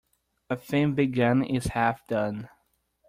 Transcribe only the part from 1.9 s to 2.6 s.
done.